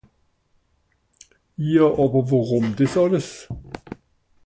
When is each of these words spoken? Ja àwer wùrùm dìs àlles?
Ja 1.69 1.85
àwer 2.03 2.23
wùrùm 2.29 2.65
dìs 2.77 2.93
àlles? 3.03 3.29